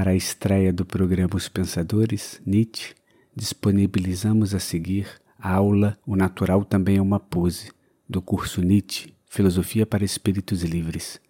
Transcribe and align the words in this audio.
Para 0.00 0.12
a 0.12 0.16
estreia 0.16 0.72
do 0.72 0.82
programa 0.82 1.36
Os 1.36 1.46
Pensadores, 1.46 2.40
Nietzsche, 2.46 2.94
disponibilizamos 3.36 4.54
a 4.54 4.58
seguir 4.58 5.06
a 5.38 5.52
aula 5.52 5.98
O 6.06 6.16
Natural 6.16 6.64
Também 6.64 6.96
é 6.96 7.02
uma 7.02 7.20
Pose, 7.20 7.70
do 8.08 8.22
curso 8.22 8.62
Nietzsche, 8.62 9.14
Filosofia 9.26 9.84
para 9.84 10.02
Espíritos 10.02 10.62
Livres, 10.62 11.20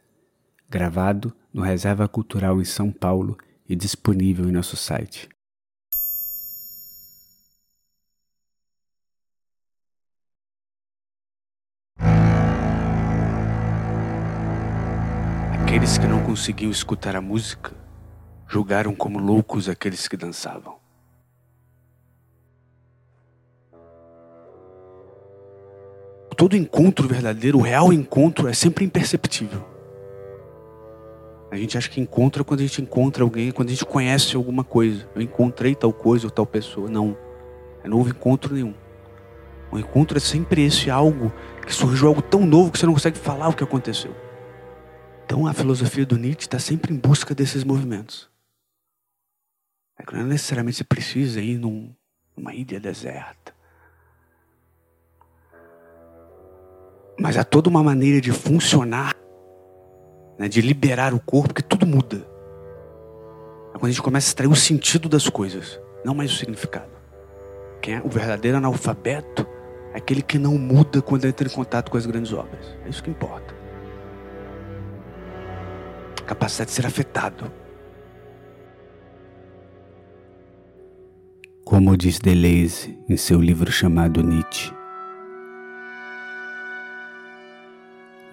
gravado 0.68 1.34
no 1.52 1.62
Reserva 1.62 2.06
Cultural 2.06 2.60
em 2.60 2.64
São 2.64 2.92
Paulo 2.92 3.36
e 3.68 3.74
disponível 3.74 4.48
em 4.48 4.52
nosso 4.52 4.76
site. 4.76 5.28
Aqueles 15.60 15.98
que 15.98 16.06
não 16.06 16.22
conseguiam 16.22 16.70
escutar 16.70 17.16
a 17.16 17.20
música 17.20 17.89
julgaram 18.50 18.92
como 18.96 19.20
loucos 19.20 19.68
aqueles 19.68 20.08
que 20.08 20.16
dançavam. 20.16 20.74
Todo 26.36 26.56
encontro 26.56 27.06
verdadeiro, 27.06 27.58
o 27.58 27.60
real 27.60 27.92
encontro, 27.92 28.48
é 28.48 28.52
sempre 28.52 28.84
imperceptível. 28.84 29.64
A 31.50 31.56
gente 31.56 31.78
acha 31.78 31.88
que 31.88 32.00
encontra 32.00 32.42
quando 32.42 32.60
a 32.60 32.62
gente 32.62 32.82
encontra 32.82 33.22
alguém, 33.22 33.52
quando 33.52 33.68
a 33.68 33.72
gente 33.72 33.84
conhece 33.84 34.34
alguma 34.34 34.64
coisa. 34.64 35.08
Eu 35.14 35.22
encontrei 35.22 35.74
tal 35.74 35.92
coisa 35.92 36.26
ou 36.26 36.30
tal 36.30 36.46
pessoa. 36.46 36.88
Não. 36.88 37.16
Não 37.84 37.98
houve 37.98 38.10
encontro 38.10 38.54
nenhum. 38.54 38.74
O 39.70 39.78
encontro 39.78 40.16
é 40.16 40.20
sempre 40.20 40.64
esse 40.64 40.90
algo 40.90 41.32
que 41.64 41.72
surgiu 41.72 42.08
algo 42.08 42.22
tão 42.22 42.44
novo 42.44 42.72
que 42.72 42.78
você 42.78 42.86
não 42.86 42.94
consegue 42.94 43.18
falar 43.18 43.48
o 43.48 43.54
que 43.54 43.62
aconteceu. 43.62 44.14
Então 45.24 45.46
a 45.46 45.52
filosofia 45.52 46.06
do 46.06 46.16
Nietzsche 46.16 46.46
está 46.46 46.58
sempre 46.58 46.92
em 46.92 46.96
busca 46.96 47.34
desses 47.34 47.62
movimentos. 47.62 48.29
É 50.00 50.02
que 50.02 50.16
não 50.16 50.24
necessariamente 50.24 50.78
você 50.78 50.84
precisa 50.84 51.40
ir 51.40 51.58
num, 51.58 51.94
numa 52.34 52.54
ilha 52.54 52.80
deserta. 52.80 53.54
Mas 57.18 57.36
há 57.36 57.44
toda 57.44 57.68
uma 57.68 57.82
maneira 57.82 58.18
de 58.18 58.32
funcionar, 58.32 59.14
né, 60.38 60.48
de 60.48 60.62
liberar 60.62 61.12
o 61.12 61.20
corpo, 61.20 61.52
que 61.52 61.62
tudo 61.62 61.86
muda. 61.86 62.26
É 63.74 63.78
quando 63.78 63.84
a 63.84 63.90
gente 63.90 64.00
começa 64.00 64.26
a 64.26 64.30
extrair 64.30 64.48
o 64.48 64.56
sentido 64.56 65.06
das 65.06 65.28
coisas, 65.28 65.78
não 66.02 66.14
mais 66.14 66.32
o 66.32 66.36
significado. 66.36 66.90
Quem 67.82 67.96
é 67.96 68.02
o 68.02 68.08
verdadeiro 68.08 68.56
analfabeto 68.56 69.46
é 69.92 69.98
aquele 69.98 70.22
que 70.22 70.38
não 70.38 70.56
muda 70.56 71.02
quando 71.02 71.26
entra 71.26 71.46
em 71.46 71.50
contato 71.50 71.90
com 71.90 71.98
as 71.98 72.06
grandes 72.06 72.32
obras. 72.32 72.74
É 72.86 72.88
isso 72.88 73.02
que 73.02 73.10
importa 73.10 73.60
capacidade 76.30 76.70
de 76.70 76.76
ser 76.76 76.86
afetado. 76.86 77.52
Como 81.64 81.96
diz 81.96 82.18
Deleuze 82.18 82.98
em 83.08 83.16
seu 83.16 83.40
livro 83.40 83.70
chamado 83.70 84.22
Nietzsche, 84.22 84.72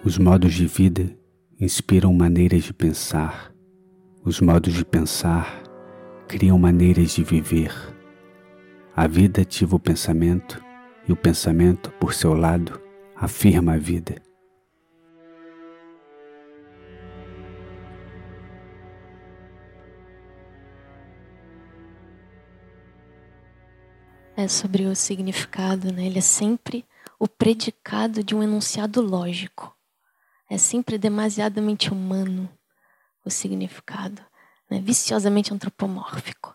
os 0.04 0.18
modos 0.18 0.54
de 0.54 0.66
vida 0.66 1.16
inspiram 1.60 2.12
maneiras 2.12 2.64
de 2.64 2.72
pensar, 2.72 3.52
os 4.24 4.40
modos 4.40 4.74
de 4.74 4.84
pensar 4.84 5.62
criam 6.26 6.58
maneiras 6.58 7.12
de 7.12 7.22
viver. 7.22 7.72
A 8.96 9.06
vida 9.06 9.42
ativa 9.42 9.76
o 9.76 9.80
pensamento 9.80 10.60
e 11.08 11.12
o 11.12 11.16
pensamento, 11.16 11.92
por 12.00 12.14
seu 12.14 12.34
lado, 12.34 12.80
afirma 13.14 13.74
a 13.74 13.78
vida. 13.78 14.27
É 24.38 24.46
sobre 24.46 24.86
o 24.86 24.94
significado, 24.94 25.92
né? 25.92 26.06
Ele 26.06 26.18
é 26.18 26.22
sempre 26.22 26.86
o 27.18 27.26
predicado 27.26 28.22
de 28.22 28.36
um 28.36 28.42
enunciado 28.42 29.02
lógico. 29.02 29.76
É 30.48 30.56
sempre 30.56 30.96
demasiadamente 30.96 31.92
humano 31.92 32.48
o 33.24 33.30
significado, 33.30 34.24
né? 34.70 34.80
viciosamente 34.80 35.52
antropomórfico. 35.52 36.54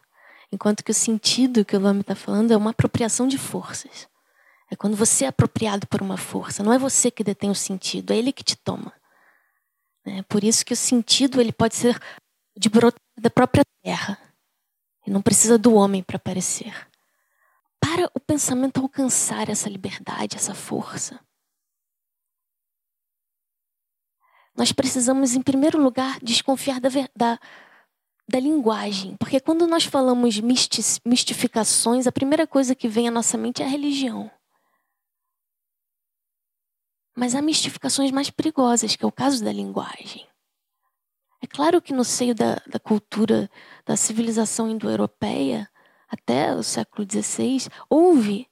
Enquanto 0.50 0.82
que 0.82 0.92
o 0.92 0.94
sentido 0.94 1.66
que 1.66 1.76
o 1.76 1.80
Lame 1.80 2.00
está 2.00 2.16
falando 2.16 2.52
é 2.52 2.58
uma 2.58 2.70
apropriação 2.70 3.28
de 3.28 3.38
forças. 3.38 4.08
É 4.72 4.78
quando 4.78 4.96
você 4.96 5.26
é 5.26 5.28
apropriado 5.28 5.86
por 5.86 6.02
uma 6.02 6.16
força. 6.16 6.64
Não 6.64 6.72
é 6.72 6.78
você 6.78 7.12
que 7.12 7.22
detém 7.24 7.50
o 7.50 7.56
sentido, 7.56 8.14
é 8.14 8.18
ele 8.18 8.32
que 8.32 8.46
te 8.46 8.56
toma. 8.56 8.94
É 10.06 10.22
por 10.24 10.42
isso 10.42 10.66
que 10.66 10.74
o 10.74 10.78
sentido 10.78 11.42
ele 11.42 11.52
pode 11.52 11.76
ser 11.76 12.00
de 12.56 12.70
brotar 12.70 13.02
da 13.20 13.30
própria 13.30 13.66
terra. 13.84 14.18
E 15.06 15.12
não 15.12 15.22
precisa 15.22 15.58
do 15.58 15.74
homem 15.74 16.02
para 16.02 16.16
aparecer 16.16 16.93
para 17.94 18.10
o 18.16 18.20
pensamento 18.20 18.82
alcançar 18.82 19.50
essa 19.50 19.70
liberdade, 19.70 20.36
essa 20.36 20.56
força, 20.56 21.20
nós 24.56 24.72
precisamos, 24.72 25.36
em 25.36 25.42
primeiro 25.42 25.82
lugar, 25.82 26.20
desconfiar 26.20 26.80
da, 26.80 26.90
da, 27.16 27.40
da 28.28 28.40
linguagem. 28.40 29.16
Porque 29.18 29.40
quando 29.40 29.68
nós 29.68 29.84
falamos 29.86 30.40
mistificações, 31.06 32.08
a 32.08 32.12
primeira 32.12 32.48
coisa 32.48 32.76
que 32.76 32.88
vem 32.88 33.08
à 33.08 33.12
nossa 33.12 33.38
mente 33.38 33.62
é 33.62 33.66
a 33.66 33.70
religião. 33.70 34.32
Mas 37.16 37.36
há 37.36 37.42
mistificações 37.42 38.12
mais 38.12 38.30
perigosas, 38.30 38.96
que 38.96 39.04
é 39.04 39.08
o 39.08 39.12
caso 39.12 39.44
da 39.44 39.52
linguagem. 39.52 40.28
É 41.42 41.48
claro 41.48 41.82
que 41.82 41.94
no 41.94 42.04
seio 42.04 42.34
da, 42.34 42.56
da 42.68 42.80
cultura 42.80 43.50
da 43.86 43.96
civilização 43.96 44.70
indo-europeia, 44.70 45.70
até 46.14 46.54
o 46.54 46.62
século 46.62 47.08
XVI, 47.10 47.68
houve 47.90 48.48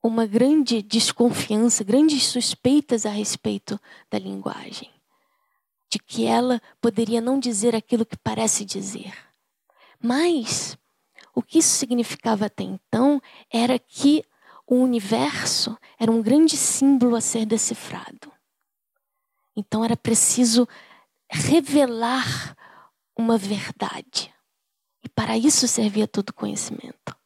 uma 0.00 0.24
grande 0.24 0.80
desconfiança, 0.80 1.82
grandes 1.82 2.22
suspeitas 2.26 3.04
a 3.04 3.10
respeito 3.10 3.78
da 4.08 4.18
linguagem, 4.18 4.88
de 5.90 5.98
que 5.98 6.24
ela 6.24 6.62
poderia 6.80 7.20
não 7.20 7.40
dizer 7.40 7.74
aquilo 7.74 8.06
que 8.06 8.16
parece 8.16 8.64
dizer. 8.64 9.12
Mas 10.00 10.78
o 11.34 11.42
que 11.42 11.58
isso 11.58 11.76
significava 11.76 12.46
até 12.46 12.62
então 12.62 13.20
era 13.52 13.76
que 13.76 14.24
o 14.64 14.76
universo 14.76 15.76
era 15.98 16.10
um 16.10 16.22
grande 16.22 16.56
símbolo 16.56 17.16
a 17.16 17.20
ser 17.20 17.44
decifrado. 17.44 18.32
Então 19.56 19.84
era 19.84 19.96
preciso 19.96 20.68
revelar 21.28 22.56
uma 23.18 23.36
verdade. 23.36 24.32
E 25.10 25.12
para 25.12 25.36
isso 25.36 25.66
servia 25.66 26.06
todo 26.06 26.32
conhecimento. 26.32 27.16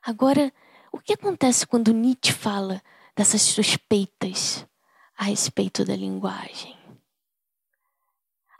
Agora, 0.00 0.52
o 0.92 1.00
que 1.00 1.14
acontece 1.14 1.66
quando 1.66 1.92
Nietzsche 1.92 2.32
fala 2.32 2.80
dessas 3.16 3.42
suspeitas 3.42 4.64
a 5.16 5.24
respeito 5.24 5.84
da 5.84 5.96
linguagem? 5.96 6.78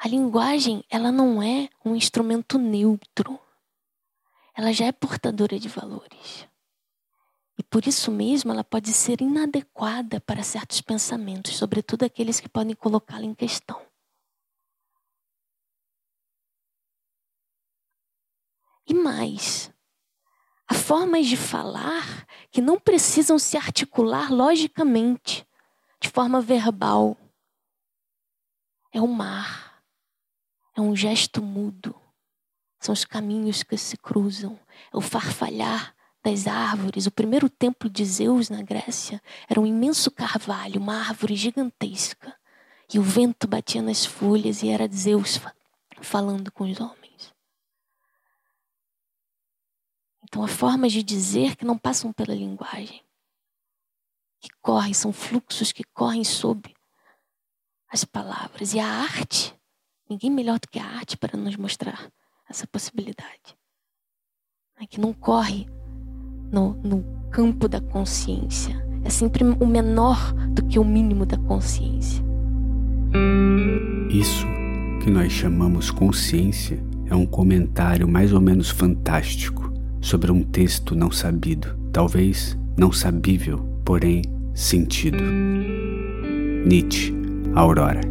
A 0.01 0.09
linguagem, 0.09 0.83
ela 0.91 1.13
não 1.13 1.41
é 1.41 1.69
um 1.85 1.95
instrumento 1.95 2.59
neutro. 2.59 3.39
Ela 4.53 4.73
já 4.73 4.87
é 4.87 4.93
portadora 4.93 5.61
de 5.61 5.69
valores. 5.69 6.49
E 7.57 7.63
por 7.63 7.87
isso 7.87 8.11
mesmo 8.11 8.51
ela 8.51 8.65
pode 8.65 8.93
ser 8.93 9.21
inadequada 9.21 10.21
para 10.21 10.43
certos 10.43 10.81
pensamentos, 10.81 11.57
sobretudo 11.57 12.05
aqueles 12.05 12.41
que 12.41 12.49
podem 12.49 12.75
colocá-la 12.75 13.25
em 13.25 13.35
questão. 13.35 13.81
E 18.87 18.95
mais, 18.95 19.73
há 20.69 20.75
formas 20.75 21.27
de 21.27 21.37
falar 21.37 22.27
que 22.51 22.61
não 22.61 22.79
precisam 22.79 23.39
se 23.39 23.57
articular 23.57 24.33
logicamente, 24.33 25.47
de 26.01 26.09
forma 26.09 26.41
verbal. 26.41 27.17
É 28.93 29.01
o 29.01 29.09
mar, 29.09 29.83
é 30.77 30.81
um 30.81 30.95
gesto 30.95 31.43
mudo, 31.43 31.95
são 32.79 32.93
os 32.93 33.05
caminhos 33.05 33.63
que 33.63 33.77
se 33.77 33.97
cruzam, 33.97 34.59
é 34.93 34.97
o 34.97 35.01
farfalhar 35.01 35.95
das 36.23 36.47
árvores. 36.47 37.07
O 37.07 37.11
primeiro 37.11 37.49
templo 37.49 37.89
de 37.89 38.05
Zeus 38.05 38.49
na 38.49 38.63
Grécia 38.63 39.23
era 39.49 39.61
um 39.61 39.67
imenso 39.67 40.11
carvalho, 40.11 40.81
uma 40.81 40.97
árvore 40.99 41.37
gigantesca. 41.37 42.35
E 42.93 42.99
o 42.99 43.03
vento 43.03 43.47
batia 43.47 43.83
nas 43.83 44.05
folhas 44.05 44.63
e 44.63 44.69
era 44.69 44.89
Zeus 44.89 45.41
falando 46.01 46.53
com 46.53 46.65
os 46.65 46.79
homens. 46.81 47.04
Então, 50.35 50.43
há 50.43 50.49
formas 50.49 50.93
de 50.93 51.01
dizer 51.01 51.55
que 51.55 51.65
não 51.65 51.79
passam 51.79 52.13
pela 52.13 52.35
linguagem, 52.35 53.01
que 54.41 54.49
correm, 54.61 54.93
são 54.93 55.13
fluxos 55.13 55.71
que 55.71 55.85
correm 55.95 56.25
sob 56.25 56.75
as 57.89 58.05
palavras. 58.05 58.75
E 58.75 58.81
a 58.81 58.85
arte, 58.85 59.55
ninguém 60.11 60.33
melhor 60.33 60.59
do 60.59 60.67
que 60.67 60.81
a 60.81 60.85
arte 60.85 61.17
para 61.17 61.39
nos 61.39 61.55
mostrar 61.55 62.11
essa 62.51 62.67
possibilidade. 62.67 63.57
É 64.81 64.87
que 64.89 65.01
não 65.01 65.13
corre 65.13 65.69
no, 66.51 66.75
no 66.83 67.31
campo 67.31 67.69
da 67.69 67.81
consciência. 67.81 68.75
É 69.05 69.11
sempre 69.11 69.45
o 69.45 69.67
menor 69.69 70.33
do 70.49 70.67
que 70.67 70.81
o 70.81 70.85
mínimo 70.85 71.25
da 71.25 71.39
consciência. 71.39 72.25
Isso 74.11 74.45
que 75.01 75.11
nós 75.11 75.31
chamamos 75.31 75.93
consciência 75.93 76.85
é 77.07 77.15
um 77.15 77.25
comentário 77.25 78.09
mais 78.09 78.33
ou 78.33 78.41
menos 78.41 78.69
fantástico 78.69 79.64
sobre 80.05 80.31
um 80.31 80.43
texto 80.43 80.95
não 80.95 81.11
sabido, 81.11 81.75
talvez 81.91 82.59
não 82.77 82.93
sabível, 82.93 83.67
porém 83.87 84.21
sentido. 84.55 85.25
Nietzsche, 86.67 87.15
Aurora. 87.55 88.03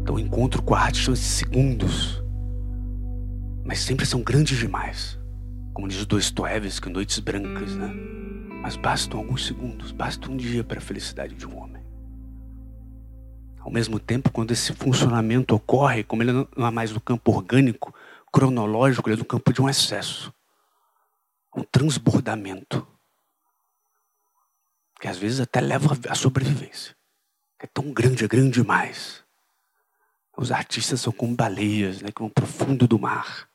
Então, 0.00 0.18
encontro 0.18 0.62
com 0.62 0.74
a 0.74 0.80
arte 0.80 1.04
são 1.04 1.12
esses 1.12 1.26
segundos, 1.26 2.24
mas 3.62 3.80
sempre 3.80 4.06
são 4.06 4.22
grandes 4.22 4.58
demais. 4.58 5.18
Como 5.74 5.86
diz 5.86 6.06
Dostoiévski, 6.06 6.88
Noites 6.88 7.18
Brancas, 7.18 7.76
né? 7.76 7.94
Mas 8.62 8.74
bastam 8.74 9.20
alguns 9.20 9.46
segundos, 9.46 9.92
basta 9.92 10.30
um 10.30 10.36
dia 10.36 10.64
para 10.64 10.78
a 10.78 10.82
felicidade 10.82 11.34
de 11.34 11.46
um 11.46 11.58
homem. 11.58 11.82
Ao 13.60 13.70
mesmo 13.70 13.98
tempo, 13.98 14.30
quando 14.30 14.52
esse 14.52 14.72
funcionamento 14.72 15.54
ocorre, 15.54 16.02
como 16.02 16.22
ele 16.22 16.32
não 16.32 16.66
é 16.66 16.70
mais 16.70 16.90
do 16.90 17.00
campo 17.00 17.32
orgânico, 17.32 17.94
cronológico, 18.32 19.10
ele 19.10 19.16
é 19.16 19.18
do 19.18 19.26
campo 19.26 19.52
de 19.52 19.60
um 19.60 19.68
excesso, 19.68 20.32
um 21.54 21.62
transbordamento, 21.62 22.86
que 25.00 25.08
às 25.08 25.18
vezes 25.18 25.40
até 25.40 25.60
leva 25.60 25.96
à 26.08 26.14
sobrevivência. 26.14 26.96
É 27.58 27.66
tão 27.66 27.92
grande, 27.92 28.24
é 28.24 28.28
grande 28.28 28.60
demais. 28.60 29.24
Os 30.36 30.50
artistas 30.50 31.00
são 31.00 31.12
como 31.12 31.34
baleias, 31.34 32.02
né, 32.02 32.10
que 32.10 32.20
vão 32.20 32.28
pro 32.28 32.46
fundo 32.46 32.88
do 32.88 32.98
mar, 32.98 33.48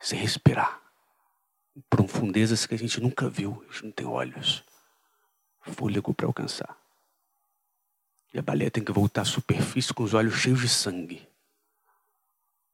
sem 0.00 0.18
respirar, 0.18 0.80
em 1.76 1.80
profundezas 1.88 2.66
que 2.66 2.74
a 2.74 2.78
gente 2.78 3.00
nunca 3.00 3.28
viu, 3.28 3.64
a 3.68 3.72
gente 3.72 3.84
não 3.84 3.92
tem 3.92 4.06
olhos, 4.06 4.64
fôlego 5.60 6.12
para 6.12 6.26
alcançar. 6.26 6.76
E 8.34 8.38
a 8.38 8.42
baleia 8.42 8.70
tem 8.70 8.82
que 8.82 8.90
voltar 8.90 9.22
à 9.22 9.24
superfície 9.24 9.92
com 9.94 10.02
os 10.02 10.14
olhos 10.14 10.34
cheios 10.34 10.60
de 10.60 10.68
sangue. 10.68 11.28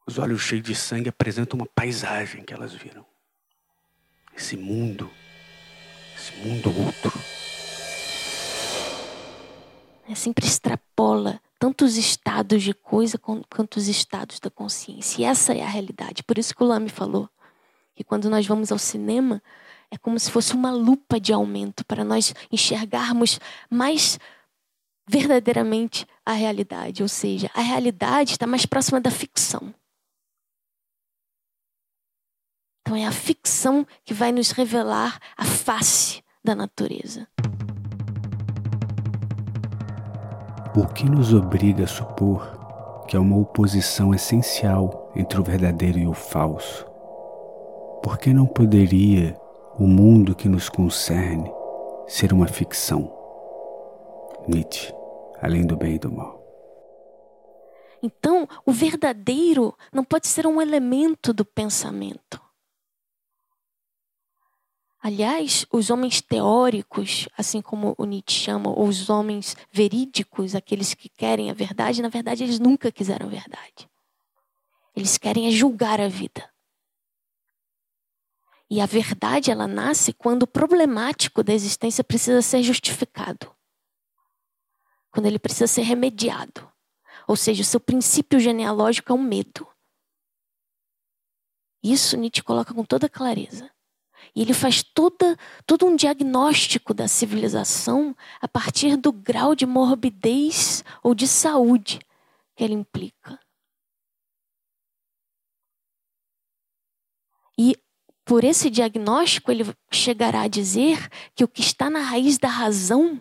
Os 0.06 0.16
olhos 0.16 0.40
cheios 0.40 0.64
de 0.64 0.74
sangue 0.74 1.10
apresentam 1.10 1.58
uma 1.58 1.66
paisagem 1.66 2.42
que 2.42 2.54
elas 2.54 2.72
viram. 2.72 3.04
Esse 4.38 4.56
mundo, 4.56 5.10
esse 6.16 6.32
mundo 6.36 6.68
outro. 6.68 7.12
É 10.08 10.14
sempre 10.14 10.46
extrapola 10.46 11.40
tanto 11.58 11.84
os 11.84 11.96
estados 11.96 12.62
de 12.62 12.72
coisa 12.72 13.18
quanto 13.18 13.78
os 13.78 13.88
estados 13.88 14.38
da 14.38 14.48
consciência. 14.48 15.20
E 15.20 15.24
essa 15.24 15.52
é 15.52 15.60
a 15.60 15.68
realidade. 15.68 16.22
Por 16.22 16.38
isso 16.38 16.54
que 16.54 16.62
o 16.62 16.66
Lame 16.66 16.88
falou 16.88 17.28
que 17.96 18.04
quando 18.04 18.30
nós 18.30 18.46
vamos 18.46 18.70
ao 18.70 18.78
cinema, 18.78 19.42
é 19.90 19.98
como 19.98 20.16
se 20.20 20.30
fosse 20.30 20.54
uma 20.54 20.70
lupa 20.70 21.18
de 21.18 21.32
aumento 21.32 21.84
para 21.84 22.04
nós 22.04 22.32
enxergarmos 22.50 23.40
mais 23.68 24.20
verdadeiramente 25.04 26.06
a 26.24 26.32
realidade, 26.32 27.02
ou 27.02 27.08
seja, 27.08 27.50
a 27.54 27.60
realidade 27.60 28.32
está 28.32 28.46
mais 28.46 28.64
próxima 28.64 29.00
da 29.00 29.10
ficção. 29.10 29.74
Então 32.88 32.96
é 32.96 33.04
a 33.04 33.12
ficção 33.12 33.86
que 34.02 34.14
vai 34.14 34.32
nos 34.32 34.50
revelar 34.50 35.20
a 35.36 35.44
face 35.44 36.22
da 36.42 36.54
natureza. 36.54 37.28
O 40.74 40.86
que 40.86 41.04
nos 41.04 41.34
obriga 41.34 41.84
a 41.84 41.86
supor 41.86 43.04
que 43.06 43.14
há 43.14 43.20
uma 43.20 43.36
oposição 43.36 44.14
essencial 44.14 45.12
entre 45.14 45.38
o 45.38 45.44
verdadeiro 45.44 45.98
e 45.98 46.06
o 46.06 46.14
falso? 46.14 46.86
Por 48.02 48.16
que 48.16 48.32
não 48.32 48.46
poderia 48.46 49.38
o 49.78 49.86
mundo 49.86 50.34
que 50.34 50.48
nos 50.48 50.70
concerne 50.70 51.52
ser 52.06 52.32
uma 52.32 52.48
ficção? 52.48 53.12
Nietzsche 54.48 54.94
além 55.42 55.66
do 55.66 55.76
bem 55.76 55.96
e 55.96 55.98
do 55.98 56.10
mal. 56.10 56.42
Então, 58.02 58.48
o 58.64 58.72
verdadeiro 58.72 59.76
não 59.92 60.04
pode 60.04 60.26
ser 60.26 60.46
um 60.46 60.58
elemento 60.58 61.34
do 61.34 61.44
pensamento. 61.44 62.47
Aliás, 65.00 65.64
os 65.70 65.90
homens 65.90 66.20
teóricos, 66.20 67.28
assim 67.36 67.62
como 67.62 67.94
o 67.96 68.04
Nietzsche 68.04 68.40
chama, 68.40 68.70
ou 68.70 68.88
os 68.88 69.08
homens 69.08 69.56
verídicos, 69.70 70.54
aqueles 70.54 70.92
que 70.92 71.08
querem 71.08 71.50
a 71.50 71.54
verdade, 71.54 72.02
na 72.02 72.08
verdade 72.08 72.42
eles 72.42 72.58
nunca 72.58 72.90
quiseram 72.90 73.26
a 73.26 73.30
verdade. 73.30 73.88
Eles 74.96 75.16
querem 75.16 75.46
é 75.46 75.50
julgar 75.50 76.00
a 76.00 76.08
vida. 76.08 76.50
E 78.68 78.80
a 78.80 78.86
verdade 78.86 79.50
ela 79.50 79.66
nasce 79.66 80.12
quando 80.12 80.42
o 80.42 80.46
problemático 80.46 81.42
da 81.42 81.54
existência 81.54 82.02
precisa 82.02 82.42
ser 82.42 82.62
justificado 82.62 83.56
quando 85.10 85.26
ele 85.26 85.38
precisa 85.38 85.66
ser 85.66 85.82
remediado. 85.82 86.70
Ou 87.26 87.36
seja, 87.36 87.62
o 87.62 87.64
seu 87.64 87.80
princípio 87.80 88.38
genealógico 88.38 89.12
é 89.12 89.14
o 89.14 89.18
medo. 89.18 89.66
Isso 91.82 92.16
Nietzsche 92.16 92.42
coloca 92.42 92.72
com 92.74 92.84
toda 92.84 93.08
clareza. 93.08 93.70
E 94.38 94.42
ele 94.42 94.54
faz 94.54 94.84
toda, 94.84 95.36
todo 95.66 95.84
um 95.84 95.96
diagnóstico 95.96 96.94
da 96.94 97.08
civilização 97.08 98.14
a 98.40 98.46
partir 98.46 98.96
do 98.96 99.10
grau 99.10 99.52
de 99.52 99.66
morbidez 99.66 100.84
ou 101.02 101.12
de 101.12 101.26
saúde 101.26 101.98
que 102.54 102.62
ele 102.62 102.74
implica. 102.74 103.36
E 107.58 107.76
por 108.24 108.44
esse 108.44 108.70
diagnóstico, 108.70 109.50
ele 109.50 109.64
chegará 109.90 110.42
a 110.42 110.48
dizer 110.48 111.08
que 111.34 111.42
o 111.42 111.48
que 111.48 111.60
está 111.60 111.90
na 111.90 111.98
raiz 111.98 112.38
da 112.38 112.46
razão 112.46 113.20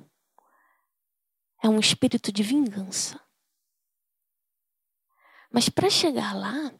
é 1.63 1.67
um 1.67 1.79
espírito 1.79 2.31
de 2.31 2.43
vingança. 2.43 3.19
Mas 5.51 5.67
para 5.67 5.89
chegar 5.89 6.35
lá, 6.35 6.71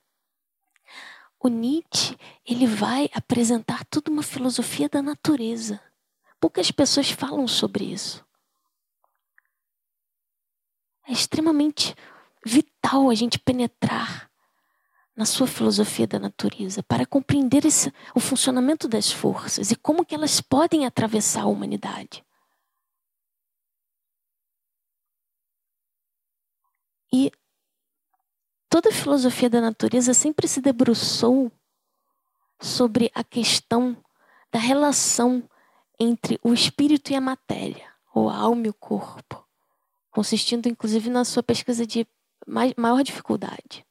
o 1.40 1.48
Nietzsche 1.48 2.18
ele 2.46 2.66
vai 2.66 3.10
apresentar 3.14 3.86
toda 3.86 4.12
uma 4.12 4.24
filosofia 4.24 4.90
da 4.90 5.02
natureza. 5.02 5.82
Poucas 6.40 6.72
pessoas 6.72 7.10
falam 7.10 7.48
sobre 7.48 7.86
isso. 7.86 8.26
É 11.08 11.12
extremamente 11.12 11.96
vital 12.46 13.10
a 13.10 13.16
gente 13.16 13.40
penetrar 13.40 14.30
na 15.16 15.26
sua 15.26 15.48
filosofia 15.48 16.06
da 16.06 16.20
natureza 16.20 16.84
para 16.84 17.06
compreender 17.06 17.66
esse, 17.66 17.92
o 18.14 18.20
funcionamento 18.20 18.88
das 18.88 19.12
forças 19.12 19.72
e 19.72 19.76
como 19.76 20.06
que 20.06 20.14
elas 20.14 20.40
podem 20.40 20.86
atravessar 20.86 21.44
a 21.44 21.48
humanidade. 21.48 22.24
E 27.12 27.32
toda 28.78 28.90
a 28.90 28.94
filosofia 28.94 29.50
da 29.50 29.60
natureza 29.60 30.14
sempre 30.14 30.48
se 30.48 30.62
debruçou 30.62 31.52
sobre 32.62 33.12
a 33.16 33.24
questão 33.24 33.98
da 34.52 34.60
relação 34.60 35.42
entre 36.00 36.40
o 36.44 36.54
espírito 36.54 37.12
e 37.12 37.16
a 37.16 37.22
matéria, 37.22 37.92
ou 38.14 38.30
a 38.30 38.38
alma 38.38 38.68
e 38.68 38.70
o 38.70 38.74
corpo, 38.76 39.44
consistindo 40.12 40.70
inclusive 40.70 41.10
na 41.10 41.26
sua 41.26 41.42
pesquisa 41.42 41.88
de 41.88 42.06
maior 42.46 43.02
dificuldade. 43.02 43.84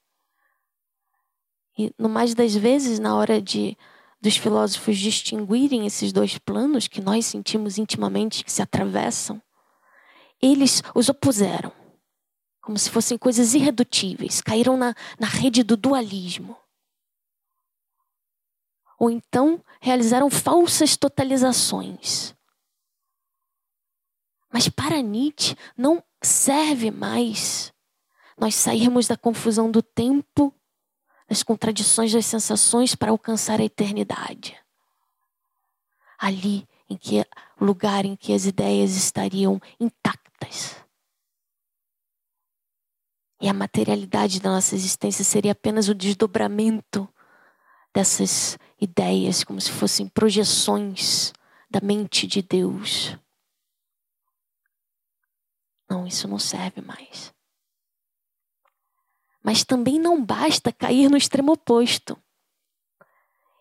E 1.76 1.93
no 1.99 2.09
mais 2.09 2.33
das 2.33 2.55
vezes, 2.55 3.00
na 3.00 3.16
hora 3.16 3.43
de 3.43 3.76
dos 4.21 4.37
filósofos 4.37 4.97
distinguirem 4.99 5.85
esses 5.85 6.12
dois 6.12 6.38
planos 6.38 6.87
que 6.87 7.00
nós 7.00 7.26
sentimos 7.26 7.76
intimamente 7.76 8.45
que 8.45 8.52
se 8.52 8.62
atravessam, 8.62 9.43
eles 10.40 10.81
os 10.95 11.09
opuseram 11.09 11.73
como 12.66 12.76
se 12.76 12.90
fossem 12.90 13.16
coisas 13.16 13.54
irredutíveis, 13.54 14.40
caíram 14.40 14.76
na, 14.76 14.92
na 15.20 15.28
rede 15.28 15.62
do 15.62 15.76
dualismo. 15.76 16.56
Ou 18.99 19.08
então 19.08 19.62
realizaram 19.80 20.28
falsas 20.28 20.96
totalizações. 20.96 22.35
Mas 24.52 24.68
para 24.68 25.00
Nietzsche 25.00 25.56
não 25.78 26.02
serve 26.20 26.90
mais 26.90 27.73
nós 28.37 28.56
sairmos 28.56 29.06
da 29.06 29.16
confusão 29.16 29.70
do 29.70 29.80
tempo, 29.80 30.52
das 31.28 31.44
contradições 31.44 32.12
das 32.12 32.26
sensações 32.26 32.96
para 32.96 33.12
alcançar 33.12 33.61
a 33.61 33.64
eternidade. 33.64 34.61
Ali 36.18 36.66
em 36.90 36.96
que 36.96 37.25
lugar 37.61 38.04
em 38.04 38.16
que 38.16 38.32
as 38.32 38.44
ideias 38.44 38.96
estariam 38.96 39.62
intactas. 39.78 40.85
E 43.40 43.49
a 43.49 43.52
materialidade 43.52 44.40
da 44.40 44.50
nossa 44.50 44.75
existência 44.75 45.25
seria 45.25 45.52
apenas 45.52 45.88
o 45.88 45.95
desdobramento 45.95 47.09
dessas 47.95 48.59
ideias, 48.81 49.45
como 49.45 49.61
se 49.61 49.71
fossem 49.71 50.09
projeções 50.09 51.33
da 51.71 51.81
mente 51.81 52.26
de 52.26 52.43
Deus. 52.43 53.16
Não, 55.88 56.07
isso 56.07 56.26
não 56.26 56.38
serve 56.38 56.81
mais. 56.81 57.33
Mas 59.43 59.64
também 59.64 59.99
não 59.99 60.25
basta 60.25 60.73
cair 60.73 61.09
no 61.09 61.16
extremo 61.16 61.52
oposto 61.52 62.19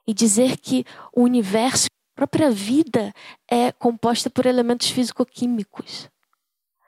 e 0.08 0.14
dizer 0.14 0.58
que 0.58 0.86
o 1.14 1.24
universo, 1.24 1.86
a 1.86 2.16
própria 2.16 2.50
vida, 2.50 3.14
é 3.50 3.72
composta 3.72 4.30
por 4.30 4.46
elementos 4.46 4.90
físico-químicos. 4.90 6.10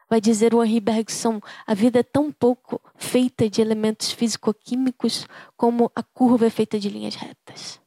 Vai 0.09 0.21
dizer 0.21 0.53
o 0.53 0.63
Henri 0.63 0.79
Bergson, 0.79 1.41
a 1.65 1.73
vida 1.73 1.99
é 1.99 2.03
tão 2.03 2.31
pouco 2.31 2.81
feita 2.95 3.49
de 3.49 3.61
elementos 3.61 4.11
físico-químicos 4.11 5.25
como 5.57 5.91
a 5.93 6.01
curva 6.01 6.45
é 6.47 6.49
feita 6.49 6.79
de 6.79 6.89
linhas 6.89 7.15
retas. 7.15 7.81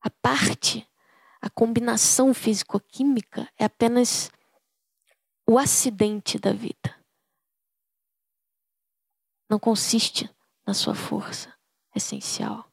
A 0.00 0.08
parte, 0.08 0.88
a 1.40 1.50
combinação 1.50 2.32
físico-química 2.32 3.46
é 3.58 3.64
apenas 3.64 4.30
o 5.46 5.58
acidente 5.58 6.38
da 6.38 6.52
vida. 6.52 6.96
Não 9.50 9.58
consiste 9.58 10.30
na 10.66 10.72
sua 10.72 10.94
força 10.94 11.54
essencial. 11.94 12.67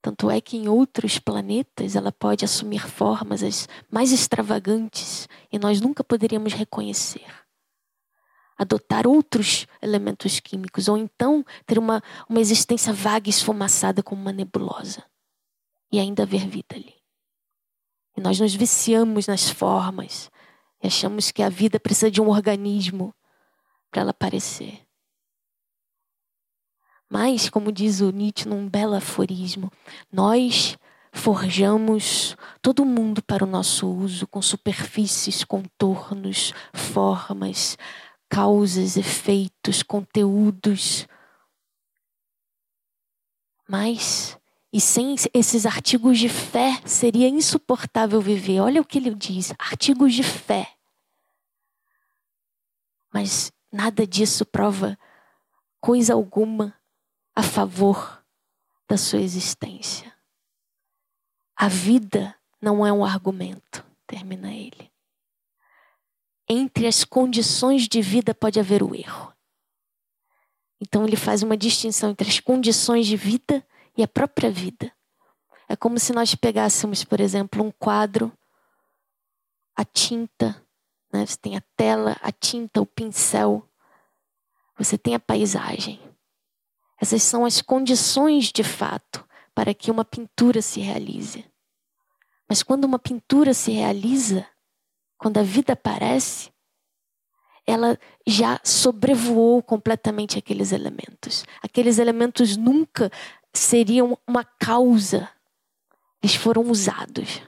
Tanto 0.00 0.30
é 0.30 0.40
que 0.40 0.56
em 0.56 0.68
outros 0.68 1.18
planetas 1.18 1.96
ela 1.96 2.12
pode 2.12 2.44
assumir 2.44 2.88
formas 2.88 3.42
as 3.42 3.68
mais 3.90 4.12
extravagantes 4.12 5.28
e 5.52 5.58
nós 5.58 5.80
nunca 5.80 6.04
poderíamos 6.04 6.52
reconhecer. 6.52 7.26
Adotar 8.56 9.06
outros 9.06 9.66
elementos 9.82 10.40
químicos, 10.40 10.88
ou 10.88 10.96
então 10.96 11.44
ter 11.66 11.78
uma, 11.78 12.02
uma 12.28 12.40
existência 12.40 12.92
vaga 12.92 13.28
e 13.28 13.30
esfumaçada 13.30 14.02
como 14.02 14.20
uma 14.20 14.32
nebulosa. 14.32 15.04
E 15.90 15.98
ainda 15.98 16.22
haver 16.22 16.46
vida 16.48 16.74
ali. 16.74 16.94
E 18.16 18.20
nós 18.20 18.38
nos 18.40 18.54
viciamos 18.54 19.26
nas 19.26 19.48
formas 19.48 20.30
e 20.82 20.86
achamos 20.86 21.30
que 21.30 21.42
a 21.42 21.48
vida 21.48 21.78
precisa 21.78 22.10
de 22.10 22.20
um 22.20 22.28
organismo 22.28 23.14
para 23.90 24.02
ela 24.02 24.10
aparecer. 24.10 24.87
Mas, 27.08 27.48
como 27.48 27.72
diz 27.72 28.00
o 28.00 28.10
Nietzsche 28.10 28.48
num 28.48 28.68
belo 28.68 28.94
aforismo, 28.94 29.72
nós 30.12 30.76
forjamos 31.10 32.36
todo 32.60 32.84
mundo 32.84 33.22
para 33.22 33.44
o 33.44 33.46
nosso 33.46 33.88
uso 33.88 34.26
com 34.26 34.42
superfícies, 34.42 35.42
contornos, 35.42 36.52
formas, 36.72 37.78
causas, 38.28 38.96
efeitos, 38.96 39.82
conteúdos. 39.82 41.08
Mas, 43.66 44.38
e 44.70 44.80
sem 44.80 45.14
esses 45.32 45.64
artigos 45.64 46.18
de 46.18 46.28
fé, 46.28 46.80
seria 46.84 47.28
insuportável 47.28 48.20
viver. 48.20 48.60
Olha 48.60 48.82
o 48.82 48.84
que 48.84 48.98
ele 48.98 49.14
diz: 49.14 49.52
artigos 49.58 50.12
de 50.12 50.22
fé. 50.22 50.74
Mas 53.12 53.50
nada 53.72 54.06
disso 54.06 54.44
prova 54.44 54.98
coisa 55.80 56.12
alguma 56.12 56.77
a 57.38 57.42
favor 57.44 58.20
da 58.88 58.96
sua 58.96 59.20
existência. 59.20 60.12
A 61.54 61.68
vida 61.68 62.34
não 62.60 62.84
é 62.84 62.92
um 62.92 63.04
argumento, 63.04 63.86
termina 64.08 64.52
ele. 64.52 64.90
Entre 66.48 66.84
as 66.84 67.04
condições 67.04 67.86
de 67.86 68.02
vida 68.02 68.34
pode 68.34 68.58
haver 68.58 68.82
o 68.82 68.92
erro. 68.92 69.32
Então 70.80 71.04
ele 71.04 71.14
faz 71.14 71.44
uma 71.44 71.56
distinção 71.56 72.10
entre 72.10 72.28
as 72.28 72.40
condições 72.40 73.06
de 73.06 73.16
vida 73.16 73.64
e 73.96 74.02
a 74.02 74.08
própria 74.08 74.50
vida. 74.50 74.92
É 75.68 75.76
como 75.76 75.96
se 76.00 76.12
nós 76.12 76.34
pegássemos, 76.34 77.04
por 77.04 77.20
exemplo, 77.20 77.62
um 77.62 77.70
quadro, 77.70 78.32
a 79.76 79.84
tinta, 79.84 80.60
né? 81.12 81.24
você 81.24 81.36
tem 81.36 81.56
a 81.56 81.62
tela, 81.76 82.16
a 82.20 82.32
tinta, 82.32 82.80
o 82.80 82.86
pincel, 82.86 83.64
você 84.76 84.98
tem 84.98 85.14
a 85.14 85.20
paisagem. 85.20 86.07
Essas 87.00 87.22
são 87.22 87.44
as 87.44 87.62
condições 87.62 88.52
de 88.52 88.64
fato 88.64 89.26
para 89.54 89.72
que 89.72 89.90
uma 89.90 90.04
pintura 90.04 90.60
se 90.60 90.80
realize. 90.80 91.44
Mas 92.48 92.62
quando 92.62 92.84
uma 92.84 92.98
pintura 92.98 93.52
se 93.52 93.70
realiza, 93.72 94.46
quando 95.16 95.38
a 95.38 95.42
vida 95.42 95.74
aparece, 95.74 96.50
ela 97.66 97.98
já 98.26 98.58
sobrevoou 98.64 99.62
completamente 99.62 100.38
aqueles 100.38 100.72
elementos. 100.72 101.44
Aqueles 101.62 101.98
elementos 101.98 102.56
nunca 102.56 103.10
seriam 103.52 104.18
uma 104.26 104.42
causa, 104.42 105.28
eles 106.22 106.34
foram 106.34 106.62
usados. 106.70 107.42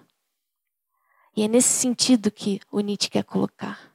E 1.34 1.42
é 1.42 1.48
nesse 1.48 1.70
sentido 1.70 2.30
que 2.30 2.60
o 2.70 2.80
Nietzsche 2.80 3.08
quer 3.08 3.24
colocar. 3.24 3.89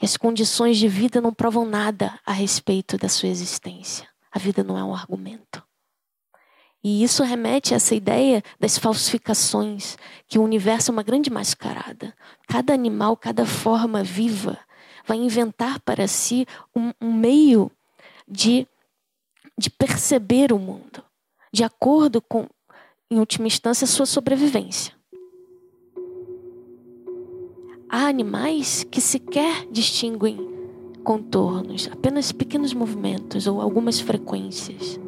As 0.00 0.16
condições 0.16 0.76
de 0.76 0.88
vida 0.88 1.20
não 1.20 1.32
provam 1.32 1.64
nada 1.64 2.18
a 2.24 2.32
respeito 2.32 2.98
da 2.98 3.08
sua 3.08 3.28
existência. 3.28 4.08
A 4.30 4.38
vida 4.38 4.62
não 4.62 4.76
é 4.76 4.84
um 4.84 4.94
argumento. 4.94 5.62
E 6.84 7.02
isso 7.02 7.24
remete 7.24 7.72
a 7.72 7.78
essa 7.78 7.94
ideia 7.94 8.42
das 8.60 8.78
falsificações, 8.78 9.96
que 10.28 10.38
o 10.38 10.42
universo 10.42 10.90
é 10.90 10.92
uma 10.92 11.02
grande 11.02 11.30
mascarada. 11.30 12.14
Cada 12.46 12.72
animal, 12.72 13.16
cada 13.16 13.44
forma 13.44 14.04
viva 14.04 14.58
vai 15.06 15.16
inventar 15.16 15.80
para 15.80 16.06
si 16.06 16.46
um, 16.74 16.92
um 17.00 17.12
meio 17.12 17.72
de, 18.28 18.68
de 19.58 19.70
perceber 19.70 20.52
o 20.52 20.58
mundo, 20.58 21.02
de 21.52 21.64
acordo 21.64 22.20
com, 22.20 22.46
em 23.10 23.18
última 23.18 23.46
instância, 23.46 23.84
a 23.84 23.88
sua 23.88 24.06
sobrevivência. 24.06 24.94
Há 27.88 28.08
animais 28.08 28.84
que 28.90 29.00
sequer 29.00 29.64
distinguem 29.70 30.36
contornos, 31.04 31.88
apenas 31.92 32.32
pequenos 32.32 32.74
movimentos 32.74 33.46
ou 33.46 33.60
algumas 33.60 34.00
frequências. 34.00 34.98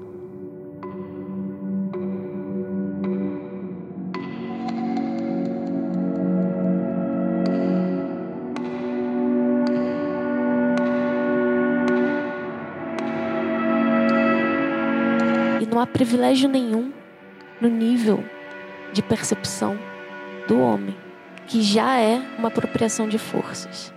E 15.60 15.66
não 15.66 15.80
há 15.80 15.86
privilégio 15.86 16.48
nenhum 16.48 16.92
no 17.60 17.68
nível 17.68 18.22
de 18.92 19.02
percepção 19.02 19.76
do 20.46 20.60
homem 20.60 21.07
que 21.48 21.62
já 21.62 21.98
é 21.98 22.22
uma 22.38 22.48
apropriação 22.48 23.08
de 23.08 23.18
forças. 23.18 23.92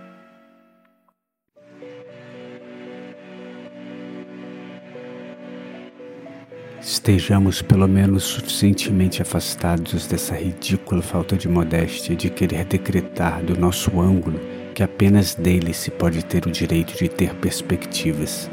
Estejamos 6.80 7.62
pelo 7.62 7.86
menos 7.86 8.24
suficientemente 8.24 9.22
afastados 9.22 10.06
dessa 10.06 10.34
ridícula 10.34 11.02
falta 11.02 11.36
de 11.36 11.48
modéstia 11.48 12.16
de 12.16 12.30
querer 12.30 12.64
decretar 12.64 13.42
do 13.42 13.56
nosso 13.56 14.00
ângulo 14.00 14.40
que 14.74 14.82
apenas 14.82 15.34
dele 15.34 15.74
se 15.74 15.90
pode 15.90 16.24
ter 16.24 16.46
o 16.46 16.50
direito 16.50 16.96
de 16.96 17.08
ter 17.08 17.34
perspectivas. 17.34 18.50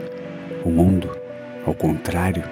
O 0.63 0.69
mundo, 0.69 1.09
ao 1.65 1.73
contrário, 1.73 2.43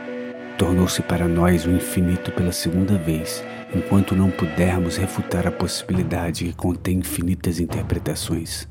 tornou-se 0.57 1.01
para 1.03 1.27
nós 1.27 1.65
o 1.65 1.71
infinito 1.71 2.31
pela 2.31 2.51
segunda 2.51 2.97
vez 2.97 3.43
enquanto 3.75 4.15
não 4.15 4.31
pudermos 4.31 4.97
refutar 4.97 5.45
a 5.45 5.51
possibilidade 5.51 6.45
que 6.45 6.53
contém 6.53 6.99
infinitas 6.99 7.59
interpretações. 7.59 8.67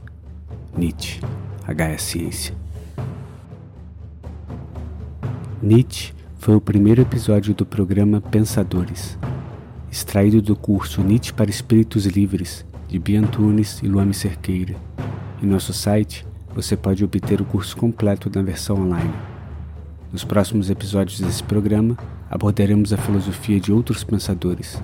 Nietzsche, 0.76 1.20
H.S. 1.66 2.04
Ciência. 2.04 2.54
Nietzsche 5.62 6.12
foi 6.38 6.54
o 6.54 6.60
primeiro 6.60 7.02
episódio 7.02 7.54
do 7.54 7.66
programa 7.66 8.20
Pensadores, 8.20 9.18
extraído 9.90 10.40
do 10.40 10.54
curso 10.54 11.02
Nietzsche 11.02 11.32
para 11.32 11.50
Espíritos 11.50 12.06
Livres, 12.06 12.64
de 12.88 12.98
Bia 12.98 13.20
Antunes 13.20 13.80
e 13.82 13.88
Luame 13.88 14.14
Cerqueira. 14.14 14.76
Em 15.42 15.46
nosso 15.46 15.72
site, 15.72 16.26
você 16.54 16.76
pode 16.76 17.04
obter 17.04 17.40
o 17.40 17.44
curso 17.44 17.76
completo 17.76 18.30
na 18.34 18.42
versão 18.42 18.76
online. 18.76 19.12
Nos 20.12 20.24
próximos 20.24 20.70
episódios 20.70 21.20
desse 21.20 21.42
programa, 21.42 21.96
abordaremos 22.30 22.92
a 22.92 22.96
filosofia 22.96 23.60
de 23.60 23.72
outros 23.72 24.04
pensadores. 24.04 24.80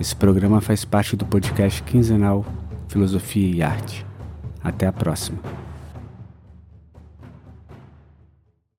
Esse 0.00 0.16
programa 0.16 0.60
faz 0.60 0.84
parte 0.84 1.16
do 1.16 1.24
podcast 1.24 1.82
quinzenal 1.82 2.44
Filosofia 2.88 3.56
e 3.56 3.62
Arte. 3.62 4.04
Até 4.62 4.86
a 4.86 4.92
próxima. 4.92 5.61